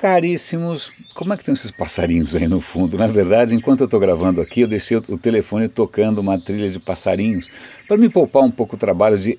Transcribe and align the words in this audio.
Caríssimos, 0.00 0.90
como 1.14 1.34
é 1.34 1.36
que 1.36 1.42
estão 1.42 1.52
esses 1.52 1.70
passarinhos 1.70 2.34
aí 2.34 2.48
no 2.48 2.58
fundo? 2.58 2.96
Na 2.96 3.06
verdade, 3.06 3.54
enquanto 3.54 3.80
eu 3.80 3.84
estou 3.84 4.00
gravando 4.00 4.40
aqui, 4.40 4.62
eu 4.62 4.66
deixei 4.66 4.96
o 4.96 5.18
telefone 5.18 5.68
tocando 5.68 6.20
uma 6.20 6.40
trilha 6.40 6.70
de 6.70 6.80
passarinhos 6.80 7.50
para 7.86 7.98
me 7.98 8.08
poupar 8.08 8.42
um 8.42 8.50
pouco 8.50 8.76
o 8.76 8.78
trabalho 8.78 9.18
de 9.18 9.38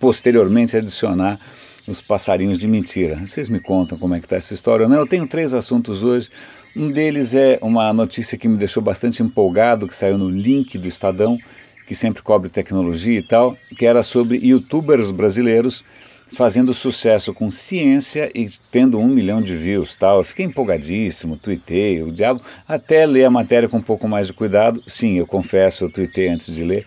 posteriormente 0.00 0.76
adicionar 0.76 1.38
os 1.86 2.02
passarinhos 2.02 2.58
de 2.58 2.66
mentira. 2.66 3.24
Vocês 3.24 3.48
me 3.48 3.60
contam 3.60 3.96
como 3.96 4.12
é 4.12 4.18
que 4.18 4.26
está 4.26 4.34
essa 4.34 4.52
história? 4.52 4.88
Não, 4.88 4.96
eu 4.96 5.06
tenho 5.06 5.28
três 5.28 5.54
assuntos 5.54 6.02
hoje. 6.02 6.28
Um 6.76 6.90
deles 6.90 7.32
é 7.36 7.60
uma 7.62 7.92
notícia 7.92 8.36
que 8.36 8.48
me 8.48 8.56
deixou 8.56 8.82
bastante 8.82 9.22
empolgado, 9.22 9.86
que 9.86 9.94
saiu 9.94 10.18
no 10.18 10.28
link 10.28 10.76
do 10.76 10.88
Estadão, 10.88 11.38
que 11.86 11.94
sempre 11.94 12.20
cobre 12.20 12.48
tecnologia 12.50 13.20
e 13.20 13.22
tal, 13.22 13.56
que 13.78 13.86
era 13.86 14.02
sobre 14.02 14.38
youtubers 14.38 15.12
brasileiros 15.12 15.84
fazendo 16.32 16.72
sucesso 16.72 17.32
com 17.34 17.50
ciência 17.50 18.30
e 18.34 18.46
tendo 18.70 18.98
um 18.98 19.08
milhão 19.08 19.42
de 19.42 19.56
views 19.56 19.94
tal. 19.96 20.18
Eu 20.18 20.24
fiquei 20.24 20.46
empolgadíssimo, 20.46 21.36
tuitei, 21.36 22.02
o 22.02 22.10
diabo, 22.10 22.40
até 22.66 23.04
ler 23.06 23.24
a 23.24 23.30
matéria 23.30 23.68
com 23.68 23.78
um 23.78 23.82
pouco 23.82 24.08
mais 24.08 24.26
de 24.26 24.32
cuidado. 24.32 24.82
Sim, 24.86 25.18
eu 25.18 25.26
confesso, 25.26 25.84
eu 25.84 25.90
tuitei 25.90 26.28
antes 26.28 26.54
de 26.54 26.64
ler. 26.64 26.86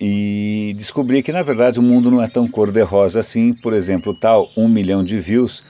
E 0.00 0.74
descobri 0.76 1.22
que, 1.22 1.32
na 1.32 1.42
verdade, 1.42 1.78
o 1.78 1.82
mundo 1.82 2.10
não 2.10 2.22
é 2.22 2.28
tão 2.28 2.48
cor-de-rosa 2.48 3.20
assim. 3.20 3.52
Por 3.52 3.72
exemplo, 3.72 4.14
tal 4.14 4.50
um 4.56 4.68
milhão 4.68 5.04
de 5.04 5.18
views 5.18 5.62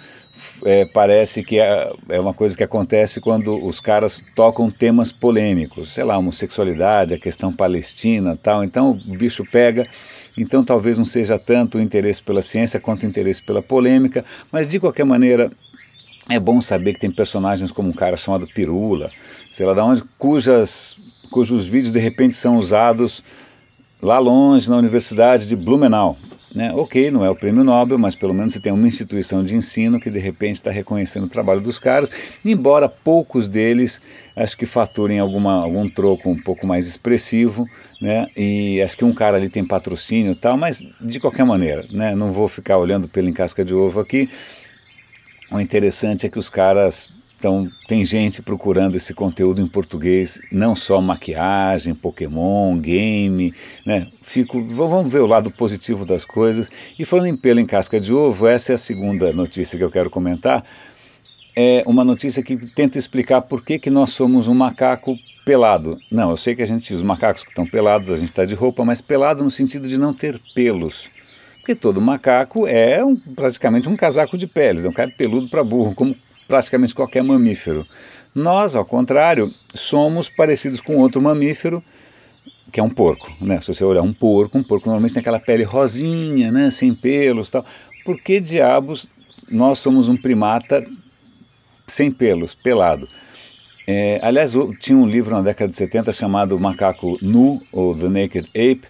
é, 0.65 0.87
parece 0.87 1.43
que 1.43 1.59
é, 1.59 1.93
é, 2.09 2.19
uma 2.19 2.33
coisa 2.33 2.57
que 2.57 2.65
acontece 2.65 3.21
quando 3.21 3.63
os 3.65 3.81
caras 3.81 4.25
tocam 4.35 4.71
temas 4.71 5.13
polêmicos, 5.13 5.93
sei 5.93 6.05
lá, 6.05 6.17
homossexualidade, 6.17 7.15
a 7.15 7.19
questão 7.19 7.53
palestina 7.53 8.39
tal. 8.43 8.65
Então 8.65 8.93
o 8.93 9.17
bicho 9.17 9.45
pega. 9.45 9.87
Então 10.37 10.65
talvez 10.65 10.97
não 10.97 11.05
seja 11.05 11.39
tanto 11.39 11.79
o 11.79 11.81
interesse 11.81 12.23
pela 12.23 12.41
ciência 12.43 12.81
quanto 12.81 13.03
o 13.03 13.07
interesse 13.07 13.43
pela 13.43 13.63
polêmica, 13.63 14.25
mas 14.51 14.67
de 14.67 14.81
qualquer 14.81 15.05
maneira 15.05 15.53
é 16.29 16.41
bom 16.41 16.61
saber 16.61 16.95
que 16.95 17.01
tem 17.01 17.11
personagens 17.11 17.71
como 17.71 17.91
um 17.91 17.93
cara 17.93 18.17
chamado 18.17 18.47
Pirula, 18.47 19.11
sei 19.51 19.67
lá 19.67 19.75
de 19.75 19.81
onde, 19.81 20.03
cujas, 20.17 20.97
cujos 21.31 21.67
vídeos 21.67 21.93
de 21.93 22.01
repente 22.01 22.35
são 22.35 22.57
usados 22.57 23.23
lá 24.03 24.19
longe 24.19 24.69
na 24.71 24.77
Universidade 24.77 25.47
de 25.47 25.55
Blumenau. 25.55 26.17
Né? 26.55 26.73
Ok, 26.73 27.11
não 27.11 27.25
é 27.25 27.29
o 27.29 27.35
prêmio 27.35 27.65
Nobel, 27.65 27.99
mas 27.99 28.15
pelo 28.15 28.33
menos 28.33 28.53
você 28.53 28.61
tem 28.61 28.73
uma 28.73 28.87
instituição 28.87 29.43
de 29.43 29.57
ensino 29.57 29.99
que 29.99 30.09
de 30.09 30.21
repente 30.21 30.55
está 30.55 30.71
reconhecendo 30.71 31.25
o 31.25 31.29
trabalho 31.29 31.61
dos 31.61 31.81
caras, 31.81 32.09
embora 32.45 32.89
poucos 32.89 33.49
deles 33.49 34.01
acho 34.37 34.57
que 34.57 34.65
faturem 34.65 35.19
alguma, 35.19 35.55
algum 35.55 35.89
troco 35.89 36.31
um 36.31 36.41
pouco 36.41 36.65
mais 36.65 36.87
expressivo, 36.87 37.69
né? 38.01 38.29
e 38.37 38.81
acho 38.81 38.97
que 38.97 39.05
um 39.05 39.13
cara 39.13 39.37
ali 39.37 39.49
tem 39.49 39.65
patrocínio 39.65 40.31
e 40.31 40.37
tal, 40.37 40.57
mas 40.57 40.87
de 41.01 41.19
qualquer 41.19 41.45
maneira, 41.45 41.85
né? 41.91 42.15
não 42.15 42.31
vou 42.31 42.47
ficar 42.47 42.79
olhando 42.79 43.09
pelo 43.09 43.29
encasca 43.29 43.65
de 43.65 43.75
ovo 43.75 43.99
aqui. 43.99 44.31
O 45.51 45.59
interessante 45.59 46.25
é 46.27 46.29
que 46.29 46.39
os 46.39 46.49
caras 46.49 47.11
então, 47.45 47.71
tem 47.87 48.03
gente 48.07 48.41
procurando 48.41 48.97
esse 48.97 49.13
conteúdo 49.13 49.61
em 49.61 49.67
português, 49.67 50.41
não 50.51 50.75
só 50.75 50.99
maquiagem, 51.03 51.95
Pokémon, 51.95 52.79
game, 52.79 53.53
né? 53.85 54.07
Fico, 54.23 54.63
vamos 54.63 55.13
ver 55.13 55.21
o 55.21 55.27
lado 55.27 55.51
positivo 55.51 56.07
das 56.07 56.25
coisas. 56.25 56.71
E 56.99 57.05
falando 57.05 57.27
em 57.27 57.37
pelo 57.37 57.61
em 57.61 57.67
casca 57.67 58.01
de 58.01 58.15
ovo, 58.15 58.47
essa 58.47 58.73
é 58.73 58.77
a 58.77 58.79
segunda 58.79 59.31
notícia 59.31 59.77
que 59.77 59.85
eu 59.85 59.91
quero 59.91 60.09
comentar. 60.09 60.65
É 61.55 61.85
uma 61.85 62.03
notícia 62.03 62.43
que 62.43 62.57
tenta 62.57 62.97
explicar 62.97 63.43
por 63.43 63.63
que, 63.63 63.79
que 63.79 63.91
nós 63.91 64.13
somos 64.13 64.49
um 64.49 64.55
macaco 64.55 65.15
pelado. 65.45 65.99
Não, 66.11 66.31
eu 66.31 66.39
sei 66.39 66.55
que 66.55 66.63
a 66.63 66.67
gente, 66.67 66.95
os 66.95 67.03
macacos 67.03 67.45
que 67.45 67.51
estão 67.51 67.67
pelados, 67.67 68.09
a 68.11 68.15
gente 68.15 68.25
está 68.25 68.47
de 68.47 68.55
roupa, 68.55 68.87
mas 68.87 69.03
pelado 69.03 69.45
no 69.45 69.51
sentido 69.51 69.87
de 69.87 70.01
não 70.01 70.15
ter 70.15 70.41
pelos. 70.55 71.11
Porque 71.59 71.75
todo 71.75 72.01
macaco 72.01 72.67
é 72.67 73.05
um, 73.05 73.15
praticamente 73.17 73.87
um 73.87 73.97
casaco 73.97 74.39
de 74.39 74.47
peles, 74.47 74.87
é 74.87 74.89
um 74.89 74.93
cara 74.93 75.11
peludo 75.11 75.51
para 75.51 75.63
burro, 75.63 75.95
como 75.95 76.17
praticamente 76.47 76.95
qualquer 76.95 77.23
mamífero. 77.23 77.87
Nós, 78.35 78.75
ao 78.75 78.85
contrário, 78.85 79.53
somos 79.75 80.29
parecidos 80.29 80.81
com 80.81 80.97
outro 80.97 81.23
mamífero, 81.23 81.83
que 82.73 82.81
é 82.81 82.83
um 82.83 82.91
porco. 82.91 83.33
Né? 83.41 83.61
Se 83.61 83.69
você 83.69 83.85
olhar 83.85 84.03
um 84.03 84.13
porco, 84.13 84.59
um 84.59 84.63
porco 84.63 84.87
normalmente 84.87 85.15
tem 85.15 85.21
aquela 85.21 85.39
pele 85.39 85.63
rosinha, 85.63 86.51
né? 86.51 86.71
sem 86.71 86.95
pelos 86.95 87.51
tal. 87.51 87.65
Por 88.05 88.21
que 88.21 88.41
diabos 88.41 89.09
nós 89.49 89.79
somos 89.79 90.09
um 90.09 90.17
primata 90.17 90.85
sem 91.87 92.11
pelos, 92.11 92.55
pelado? 92.55 93.09
É, 93.87 94.19
aliás, 94.23 94.53
tinha 94.81 94.99
um 94.99 95.07
livro 95.07 95.35
na 95.35 95.43
década 95.43 95.69
de 95.69 95.77
70 95.77 96.11
chamado 96.11 96.59
Macaco 96.59 97.19
Nu, 97.21 97.63
ou 97.71 97.95
The 97.95 98.09
Naked 98.09 98.49
Ape, 98.49 98.83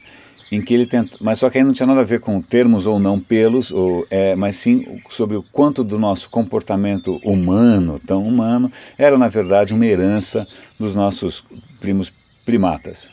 em 0.55 0.63
que 0.63 0.75
ele 0.75 0.87
tenta, 0.87 1.17
mas 1.21 1.39
só 1.39 1.51
que 1.51 1.59
aí 1.59 1.65
não 1.65 1.73
tinha 1.73 1.87
nada 1.87 2.01
a 2.01 2.05
ver 2.05 2.21
com 2.21 2.41
termos 2.41 2.87
ou 2.87 2.99
não 2.99 3.19
pelos, 3.19 3.73
ou, 3.73 4.07
é, 4.11 4.35
mas 4.35 4.57
sim 4.57 5.01
sobre 5.09 5.37
o 5.37 5.43
quanto 5.43 5.83
do 5.83 5.99
nosso 5.99 6.29
comportamento 6.31 7.21
humano, 7.25 8.01
tão 8.05 8.27
humano, 8.27 8.71
era 8.97 9.19
na 9.19 9.29
verdade 9.29 9.75
uma 9.75 9.87
herança 9.87 10.47
dos 10.79 10.95
nossos 10.95 11.45
primos 11.81 12.13
primatas. 12.45 13.11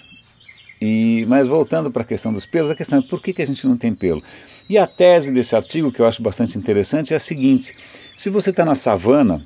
E, 0.81 1.25
mas 1.27 1.47
voltando 1.47 1.91
para 1.91 2.01
a 2.01 2.05
questão 2.05 2.33
dos 2.33 2.45
pelos, 2.45 2.69
a 2.69 2.75
questão 2.75 2.99
é 2.99 3.01
por 3.01 3.21
que, 3.21 3.33
que 3.33 3.41
a 3.41 3.45
gente 3.45 3.67
não 3.67 3.77
tem 3.77 3.93
pelo? 3.93 4.23
E 4.67 4.77
a 4.77 4.87
tese 4.87 5.31
desse 5.31 5.55
artigo, 5.55 5.91
que 5.91 5.99
eu 5.99 6.07
acho 6.07 6.23
bastante 6.23 6.57
interessante, 6.57 7.13
é 7.13 7.17
a 7.17 7.19
seguinte: 7.19 7.73
se 8.15 8.29
você 8.29 8.49
está 8.49 8.65
na 8.65 8.73
savana, 8.73 9.45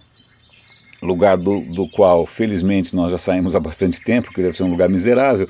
lugar 1.01 1.38
do, 1.38 1.61
do 1.61 1.89
qual 1.89 2.25
felizmente 2.25 2.95
nós 2.95 3.11
já 3.11 3.17
saímos 3.17 3.55
há 3.55 3.59
bastante 3.59 4.01
tempo, 4.01 4.31
que 4.31 4.41
deve 4.41 4.55
ser 4.55 4.63
um 4.63 4.72
lugar 4.72 4.88
miserável, 4.88 5.50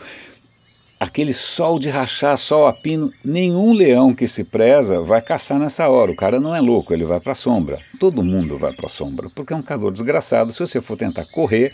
aquele 1.00 1.33
sol 1.33 1.78
de 1.78 1.89
rachar, 1.89 2.38
sol 2.38 2.67
a 2.67 2.73
pino, 2.73 3.11
nenhum 3.23 3.73
leão 3.73 4.13
que 4.13 4.28
se 4.28 4.44
preza 4.44 5.01
vai 5.01 5.22
caçar 5.22 5.59
nessa 5.59 5.89
hora. 5.89 6.11
O 6.11 6.16
cara 6.16 6.39
não 6.39 6.56
é 6.56 6.61
louco, 6.61 6.94
ele 6.94 7.03
vai 7.03 7.19
para 7.19 7.33
a 7.33 7.35
sombra. 7.35 7.79
Todo 8.00 8.23
mundo 8.23 8.57
vai 8.57 8.73
para 8.73 8.85
a 8.85 8.89
sombra, 8.89 9.29
porque 9.35 9.53
é 9.53 9.55
um 9.55 9.61
calor 9.61 9.91
desgraçado. 9.91 10.51
Se 10.51 10.59
você 10.59 10.81
for 10.81 10.97
tentar 10.97 11.25
correr, 11.25 11.73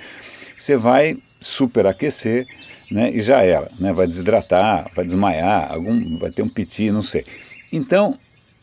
você 0.58 0.76
vai 0.76 1.18
superaquecer 1.40 2.48
né, 2.90 3.12
e 3.12 3.22
já 3.22 3.42
era. 3.42 3.72
Né, 3.80 3.94
vai 3.94 4.08
desidratar, 4.08 4.92
vai 4.96 5.06
desmaiar, 5.06 5.72
algum, 5.72 6.18
vai 6.18 6.32
ter 6.32 6.42
um 6.42 6.50
piti, 6.50 6.92
não 6.92 7.02
sei. 7.02 7.26
Então, 7.72 8.18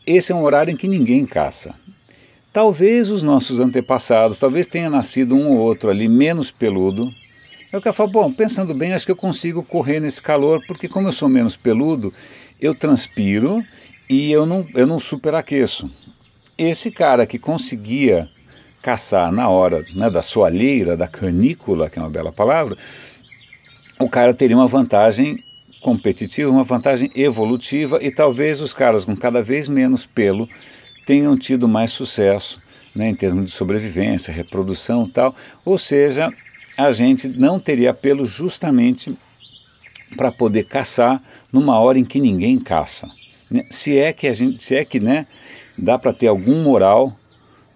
esse 0.05 0.31
é 0.31 0.35
um 0.35 0.43
horário 0.43 0.71
em 0.71 0.77
que 0.77 0.87
ninguém 0.87 1.25
caça. 1.25 1.73
Talvez 2.51 3.11
os 3.11 3.21
nossos 3.21 3.59
antepassados, 3.59 4.39
talvez 4.39 4.65
tenha 4.67 4.89
nascido 4.89 5.35
um 5.35 5.51
ou 5.51 5.57
outro 5.57 5.89
ali 5.89 6.07
menos 6.07 6.51
peludo, 6.51 7.13
Aí 7.71 7.77
o 7.77 7.81
cara 7.81 7.93
fala, 7.93 8.09
bom, 8.09 8.31
pensando 8.33 8.73
bem, 8.73 8.93
acho 8.93 9.05
que 9.05 9.11
eu 9.11 9.15
consigo 9.15 9.61
correr 9.61 9.99
nesse 9.99 10.21
calor, 10.21 10.63
porque 10.67 10.87
como 10.87 11.07
eu 11.07 11.11
sou 11.11 11.29
menos 11.29 11.55
peludo, 11.55 12.11
eu 12.59 12.73
transpiro 12.73 13.63
e 14.09 14.31
eu 14.31 14.45
não, 14.45 14.67
eu 14.73 14.87
não 14.87 14.97
superaqueço. 14.97 15.89
Esse 16.57 16.89
cara 16.89 17.27
que 17.27 17.37
conseguia 17.37 18.27
caçar 18.81 19.31
na 19.31 19.49
hora 19.49 19.85
né, 19.95 20.09
da 20.09 20.21
soalheira, 20.21 20.97
da 20.97 21.07
canícula, 21.07 21.89
que 21.89 21.99
é 21.99 22.01
uma 22.01 22.09
bela 22.09 22.31
palavra, 22.31 22.75
o 23.99 24.09
cara 24.09 24.33
teria 24.33 24.57
uma 24.57 24.67
vantagem 24.67 25.43
competitiva, 25.81 26.49
uma 26.49 26.63
vantagem 26.63 27.11
evolutiva 27.15 27.99
e 28.01 28.09
talvez 28.09 28.61
os 28.61 28.73
caras 28.73 29.05
com 29.05 29.15
cada 29.15 29.41
vez 29.41 29.67
menos 29.67 30.05
pelo 30.05 30.49
tenham 31.05 31.37
tido 31.37 31.67
mais 31.67 31.91
sucesso 31.91 32.61
né, 32.95 33.09
em 33.09 33.15
termos 33.15 33.45
de 33.45 33.51
sobrevivência, 33.51 34.33
reprodução 34.33 35.07
tal. 35.07 35.35
Ou 35.63 35.77
seja, 35.77 36.33
a 36.79 36.91
gente 36.93 37.27
não 37.27 37.59
teria 37.59 37.93
pelo 37.93 38.25
justamente 38.25 39.15
para 40.15 40.31
poder 40.31 40.63
caçar 40.63 41.21
numa 41.51 41.77
hora 41.77 41.99
em 41.99 42.05
que 42.05 42.19
ninguém 42.19 42.57
caça. 42.57 43.09
Né? 43.51 43.65
Se 43.69 43.97
é 43.97 44.13
que 44.13 44.27
a 44.27 44.33
gente, 44.33 44.63
se 44.63 44.75
é 44.75 44.85
que, 44.85 44.99
né, 44.99 45.27
dá 45.77 45.99
para 45.99 46.13
ter 46.13 46.27
algum 46.27 46.63
moral, 46.63 47.13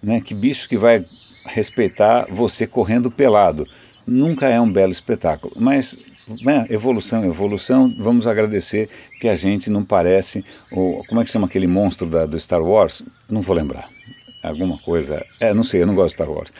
né, 0.02 0.20
que 0.20 0.34
bicho 0.34 0.68
que 0.68 0.76
vai 0.76 1.04
respeitar 1.44 2.26
você 2.30 2.66
correndo 2.66 3.10
pelado. 3.10 3.68
Nunca 4.06 4.48
é 4.48 4.58
um 4.58 4.70
belo 4.70 4.92
espetáculo, 4.92 5.54
mas 5.58 5.98
né, 6.42 6.66
evolução, 6.70 7.24
evolução, 7.24 7.94
vamos 7.98 8.26
agradecer 8.26 8.88
que 9.20 9.28
a 9.28 9.34
gente 9.34 9.70
não 9.70 9.84
parece, 9.84 10.42
ou, 10.70 11.04
como 11.04 11.20
é 11.20 11.24
que 11.24 11.30
chama 11.30 11.46
aquele 11.46 11.66
monstro 11.66 12.06
da, 12.06 12.24
do 12.24 12.40
Star 12.40 12.62
Wars? 12.62 13.02
Não 13.28 13.42
vou 13.42 13.54
lembrar. 13.54 13.88
Alguma 14.42 14.78
coisa, 14.78 15.24
é, 15.40 15.52
não 15.52 15.62
sei, 15.62 15.82
eu 15.82 15.86
não 15.86 15.94
gosto 15.94 16.08
de 16.08 16.12
Star 16.14 16.30
Wars. 16.30 16.52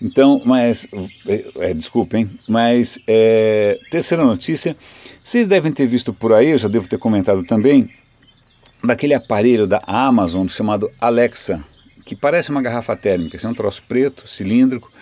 Então, 0.00 0.42
mas, 0.44 0.86
é, 1.26 1.44
é, 1.70 1.74
desculpem, 1.74 2.30
mas 2.46 2.98
é, 3.06 3.78
terceira 3.90 4.24
notícia, 4.24 4.76
vocês 5.22 5.48
devem 5.48 5.72
ter 5.72 5.86
visto 5.86 6.12
por 6.12 6.32
aí, 6.32 6.50
eu 6.50 6.58
já 6.58 6.68
devo 6.68 6.86
ter 6.86 6.98
comentado 6.98 7.42
também, 7.44 7.90
daquele 8.84 9.14
aparelho 9.14 9.66
da 9.66 9.82
Amazon 9.86 10.46
chamado 10.48 10.90
Alexa, 11.00 11.64
que 12.04 12.14
parece 12.14 12.50
uma 12.50 12.62
garrafa 12.62 12.94
térmica, 12.94 13.36
assim, 13.36 13.46
um 13.46 13.54
troço 13.54 13.82
preto, 13.88 14.28
cilíndrico, 14.28 14.92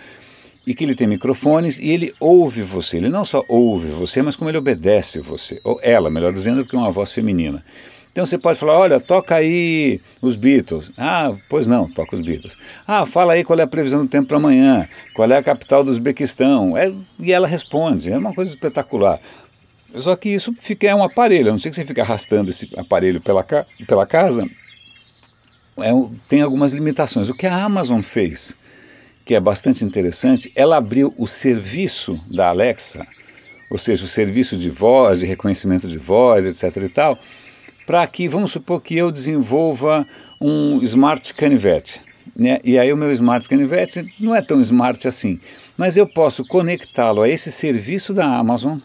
e 0.65 0.73
que 0.73 0.83
ele 0.83 0.95
tem 0.95 1.05
microfones 1.05 1.77
e 1.77 1.89
ele 1.89 2.13
ouve 2.19 2.63
você. 2.63 2.97
Ele 2.97 3.09
não 3.09 3.23
só 3.23 3.43
ouve 3.47 3.87
você, 3.89 4.21
mas 4.23 4.35
como 4.35 4.49
ele 4.49 4.57
obedece 4.57 5.19
você, 5.19 5.59
ou 5.63 5.79
ela, 5.83 6.09
melhor 6.09 6.33
dizendo, 6.33 6.63
porque 6.63 6.75
é 6.75 6.79
uma 6.79 6.89
voz 6.89 7.11
feminina. 7.11 7.61
Então 8.15 8.25
você 8.25 8.37
pode 8.37 8.57
falar, 8.57 8.79
olha, 8.79 8.97
toca 8.97 9.35
aí 9.35 9.99
os 10.21 10.37
Beatles. 10.37 10.89
Ah, 10.97 11.35
pois 11.49 11.67
não, 11.67 11.91
toca 11.91 12.15
os 12.15 12.21
Beatles. 12.21 12.55
Ah, 12.87 13.05
fala 13.05 13.33
aí 13.33 13.43
qual 13.43 13.59
é 13.59 13.63
a 13.63 13.67
previsão 13.67 14.05
do 14.05 14.09
tempo 14.09 14.29
para 14.29 14.37
amanhã, 14.37 14.87
qual 15.13 15.29
é 15.29 15.35
a 15.35 15.43
capital 15.43 15.83
do 15.83 15.91
Uzbequistão. 15.91 16.77
É, 16.77 16.93
e 17.19 17.33
ela 17.33 17.45
responde, 17.45 18.09
é 18.09 18.17
uma 18.17 18.33
coisa 18.33 18.51
espetacular. 18.51 19.19
Só 19.95 20.15
que 20.15 20.29
isso 20.29 20.53
fica, 20.57 20.87
é 20.87 20.95
um 20.95 21.03
aparelho, 21.03 21.49
a 21.49 21.51
não 21.51 21.59
sei 21.59 21.69
que 21.69 21.75
você 21.75 21.85
fica 21.85 22.03
arrastando 22.03 22.49
esse 22.49 22.69
aparelho 22.77 23.19
pela, 23.19 23.45
pela 23.85 24.05
casa, 24.05 24.47
é, 25.79 25.91
tem 26.25 26.41
algumas 26.41 26.71
limitações. 26.71 27.27
O 27.29 27.33
que 27.33 27.45
a 27.45 27.65
Amazon 27.65 27.99
fez, 27.99 28.55
que 29.25 29.35
é 29.35 29.41
bastante 29.41 29.83
interessante, 29.83 30.49
ela 30.55 30.77
abriu 30.77 31.13
o 31.17 31.27
serviço 31.27 32.17
da 32.31 32.47
Alexa, 32.47 33.05
ou 33.69 33.77
seja, 33.77 34.05
o 34.05 34.07
serviço 34.07 34.55
de 34.55 34.69
voz, 34.69 35.19
de 35.19 35.25
reconhecimento 35.25 35.85
de 35.85 35.97
voz, 35.97 36.45
etc. 36.45 36.81
e 36.81 36.87
tal, 36.87 37.19
para 37.85 38.05
que, 38.07 38.27
vamos 38.27 38.51
supor 38.51 38.81
que 38.81 38.95
eu 38.97 39.11
desenvolva 39.11 40.05
um 40.41 40.81
smart 40.81 41.33
canivete. 41.33 42.01
Né? 42.35 42.59
E 42.63 42.77
aí 42.77 42.91
o 42.91 42.97
meu 42.97 43.11
smart 43.13 43.47
canivete 43.47 44.13
não 44.19 44.35
é 44.35 44.41
tão 44.41 44.59
smart 44.61 45.07
assim, 45.07 45.39
mas 45.77 45.95
eu 45.95 46.07
posso 46.07 46.45
conectá-lo 46.45 47.21
a 47.21 47.29
esse 47.29 47.51
serviço 47.51 48.13
da 48.13 48.25
Amazon 48.25 48.79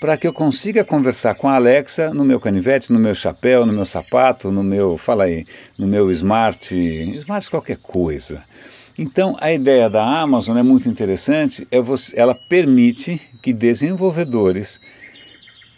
para 0.00 0.18
que 0.18 0.26
eu 0.26 0.34
consiga 0.34 0.84
conversar 0.84 1.34
com 1.34 1.48
a 1.48 1.54
Alexa 1.54 2.12
no 2.12 2.24
meu 2.24 2.38
canivete, 2.38 2.92
no 2.92 2.98
meu 2.98 3.14
chapéu, 3.14 3.64
no 3.64 3.72
meu 3.72 3.86
sapato, 3.86 4.52
no 4.52 4.62
meu, 4.62 4.98
fala 4.98 5.24
aí, 5.24 5.46
no 5.78 5.86
meu 5.86 6.10
smart, 6.10 6.74
smart 7.16 7.48
qualquer 7.48 7.78
coisa. 7.78 8.44
Então, 8.98 9.36
a 9.40 9.50
ideia 9.50 9.88
da 9.88 10.04
Amazon 10.04 10.58
é 10.58 10.62
muito 10.62 10.88
interessante, 10.88 11.66
é 11.70 11.80
você, 11.80 12.12
ela 12.20 12.34
permite 12.34 13.20
que 13.42 13.52
desenvolvedores 13.52 14.78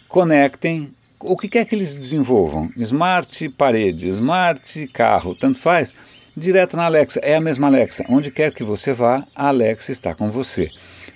conectem 0.07 0.93
o 1.19 1.35
que 1.35 1.47
quer 1.47 1.65
que 1.65 1.75
eles 1.75 1.95
desenvolvam, 1.95 2.69
smart 2.77 3.49
parede, 3.49 4.07
smart 4.09 4.87
carro, 4.89 5.35
tanto 5.35 5.59
faz, 5.59 5.93
direto 6.35 6.77
na 6.77 6.85
Alexa. 6.85 7.19
É 7.23 7.35
a 7.35 7.41
mesma 7.41 7.67
Alexa. 7.67 8.05
Onde 8.07 8.29
quer 8.29 8.53
que 8.53 8.63
você 8.63 8.93
vá, 8.93 9.25
a 9.35 9.47
Alexa 9.47 9.91
está 9.91 10.13
com 10.13 10.29
você. 10.29 10.69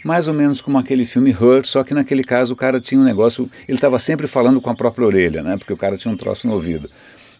Mais 0.03 0.27
ou 0.27 0.33
menos 0.33 0.61
como 0.61 0.79
aquele 0.79 1.05
filme 1.05 1.29
Her, 1.29 1.63
só 1.63 1.83
que 1.83 1.93
naquele 1.93 2.23
caso 2.23 2.53
o 2.53 2.57
cara 2.57 2.79
tinha 2.79 2.99
um 2.99 3.03
negócio, 3.03 3.49
ele 3.67 3.77
estava 3.77 3.99
sempre 3.99 4.25
falando 4.25 4.59
com 4.59 4.69
a 4.71 4.75
própria 4.75 5.05
orelha, 5.05 5.43
né? 5.43 5.57
Porque 5.57 5.73
o 5.73 5.77
cara 5.77 5.95
tinha 5.95 6.11
um 6.11 6.17
troço 6.17 6.47
no 6.47 6.53
ouvido. 6.53 6.89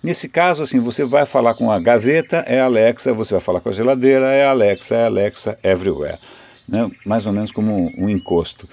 Nesse 0.03 0.29
caso, 0.29 0.61
assim, 0.61 0.79
você 0.79 1.03
vai 1.03 1.25
falar 1.25 1.55
com 1.55 1.71
a 1.71 1.79
gaveta, 1.79 2.37
é 2.47 2.59
Alexa, 2.59 3.13
você 3.13 3.33
vai 3.33 3.41
falar 3.41 3.61
com 3.61 3.69
a 3.69 3.71
geladeira, 3.71 4.31
é 4.31 4.45
Alexa, 4.45 4.95
é 4.95 5.05
Alexa 5.05 5.57
everywhere. 5.63 6.19
Né? 6.67 6.89
Mais 7.05 7.25
ou 7.25 7.33
menos 7.33 7.51
como 7.51 7.91
um, 7.97 8.09
encosto. 8.09 8.69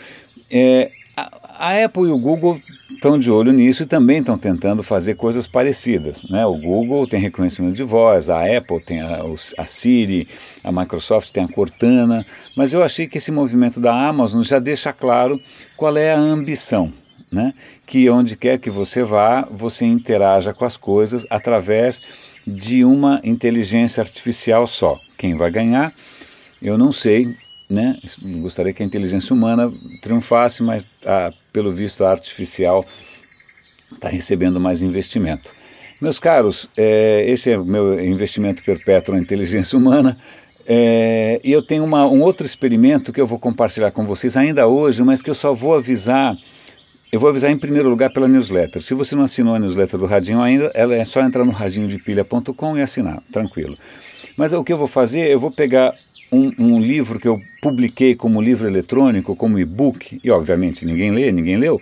É, 0.50 0.90
a, 1.16 1.68
a 1.70 1.84
Apple 1.84 2.04
e 2.04 2.10
o 2.10 2.18
Google 2.18 2.60
estão 2.98 3.16
de 3.16 3.30
olho 3.30 3.52
nisso 3.52 3.84
e 3.84 3.86
também 3.86 4.18
estão 4.18 4.36
tentando 4.36 4.82
fazer 4.82 5.14
coisas 5.14 5.46
parecidas. 5.46 6.24
Né? 6.24 6.44
O 6.44 6.56
Google 6.56 7.06
tem 7.06 7.20
reconhecimento 7.20 7.74
de 7.74 7.84
voz, 7.84 8.28
a 8.28 8.44
Apple 8.56 8.80
tem 8.80 9.00
a, 9.00 9.22
a, 9.56 9.66
Siri, 9.66 10.28
a 10.62 10.72
Microsoft 10.72 11.30
tem 11.30 11.44
a 11.44 11.48
Cortana, 11.48 12.26
mas 12.56 12.72
eu 12.72 12.82
achei 12.82 13.06
que 13.06 13.18
esse 13.18 13.30
movimento 13.30 13.80
da 13.80 14.08
Amazon 14.08 14.42
já 14.42 14.58
deixa 14.58 14.92
claro 14.92 15.40
qual 15.76 15.96
é 15.96 16.12
a 16.12 16.18
ambição 16.18 16.92
né? 17.30 17.54
que 17.86 18.08
onde 18.10 18.36
quer 18.36 18.58
que 18.58 18.70
você 18.70 19.02
vá, 19.02 19.46
você 19.50 19.84
interaja 19.84 20.52
com 20.52 20.64
as 20.64 20.76
coisas 20.76 21.26
através 21.30 22.00
de 22.46 22.84
uma 22.84 23.20
inteligência 23.22 24.00
artificial 24.00 24.66
só. 24.66 24.98
Quem 25.16 25.36
vai 25.36 25.50
ganhar, 25.50 25.92
eu 26.60 26.78
não 26.78 26.90
sei, 26.90 27.36
né? 27.68 27.98
Gostaria 28.40 28.72
que 28.72 28.82
a 28.82 28.86
inteligência 28.86 29.34
humana 29.34 29.72
triunfasse, 30.00 30.62
mas 30.62 30.88
ah, 31.04 31.32
pelo 31.52 31.70
visto 31.70 32.04
a 32.04 32.10
artificial 32.10 32.84
está 33.92 34.08
recebendo 34.08 34.60
mais 34.60 34.82
investimento. 34.82 35.52
Meus 36.00 36.18
caros, 36.18 36.68
é, 36.76 37.24
esse 37.26 37.50
é 37.50 37.58
o 37.58 37.64
meu 37.64 38.02
investimento 38.04 38.62
perpétuo 38.64 39.14
na 39.14 39.20
inteligência 39.20 39.76
humana. 39.76 40.16
É, 40.66 41.40
e 41.42 41.50
eu 41.50 41.62
tenho 41.62 41.82
uma, 41.82 42.06
um 42.06 42.20
outro 42.20 42.46
experimento 42.46 43.12
que 43.12 43.20
eu 43.20 43.26
vou 43.26 43.38
compartilhar 43.38 43.90
com 43.90 44.06
vocês 44.06 44.36
ainda 44.36 44.66
hoje, 44.66 45.02
mas 45.02 45.22
que 45.22 45.30
eu 45.30 45.34
só 45.34 45.52
vou 45.54 45.74
avisar 45.74 46.36
eu 47.10 47.18
vou 47.18 47.30
avisar 47.30 47.50
em 47.50 47.56
primeiro 47.56 47.88
lugar 47.88 48.12
pela 48.12 48.28
newsletter. 48.28 48.82
Se 48.82 48.92
você 48.92 49.16
não 49.16 49.22
assinou 49.22 49.54
a 49.54 49.58
newsletter 49.58 49.98
do 49.98 50.04
Radinho 50.04 50.42
ainda, 50.42 50.70
ela 50.74 50.94
é 50.94 51.02
só 51.06 51.22
entrar 51.22 51.42
no 51.42 51.52
radinhodepilha.com 51.52 52.76
e 52.76 52.82
assinar, 52.82 53.22
tranquilo. 53.32 53.78
Mas 54.36 54.52
o 54.52 54.62
que 54.62 54.72
eu 54.72 54.76
vou 54.76 54.86
fazer, 54.86 55.30
eu 55.30 55.40
vou 55.40 55.50
pegar 55.50 55.94
um, 56.30 56.52
um, 56.58 56.80
livro 56.80 57.18
que 57.18 57.28
eu 57.28 57.40
publiquei 57.60 58.14
como 58.14 58.40
livro 58.40 58.66
eletrônico, 58.66 59.36
como 59.36 59.58
e-book, 59.58 60.20
e 60.22 60.30
obviamente 60.30 60.84
ninguém 60.84 61.10
lê, 61.10 61.32
ninguém 61.32 61.56
leu, 61.56 61.80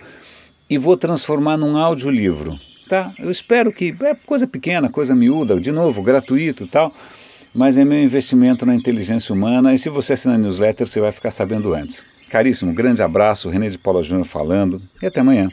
e 0.69 0.77
vou 0.77 0.97
transformar 0.97 1.57
num 1.57 1.77
audiolivro. 1.77 2.57
Tá? 2.87 3.11
Eu 3.19 3.29
espero 3.29 3.71
que 3.71 3.93
é 4.01 4.15
coisa 4.25 4.47
pequena, 4.47 4.89
coisa 4.89 5.13
miúda, 5.13 5.59
de 5.59 5.71
novo, 5.71 6.01
gratuito 6.01 6.63
e 6.63 6.67
tal, 6.67 6.93
mas 7.53 7.77
é 7.77 7.83
meu 7.83 8.01
investimento 8.01 8.65
na 8.65 8.73
inteligência 8.73 9.33
humana 9.33 9.73
e 9.73 9.77
se 9.77 9.89
você 9.89 10.13
assinar 10.13 10.35
a 10.35 10.39
newsletter, 10.39 10.87
você 10.87 11.01
vai 11.01 11.11
ficar 11.11 11.31
sabendo 11.31 11.73
antes. 11.73 12.03
Caríssimo, 12.29 12.73
grande 12.73 13.03
abraço, 13.03 13.49
René 13.49 13.67
de 13.67 13.77
Paula 13.77 14.03
Júnior 14.03 14.25
falando 14.25 14.81
e 15.01 15.05
até 15.05 15.19
amanhã. 15.19 15.49